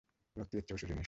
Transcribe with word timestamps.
ভক্তি 0.35 0.55
এর 0.57 0.63
চেয়ে 0.67 0.75
উঁচু 0.75 0.85
জিনিষ। 0.85 0.99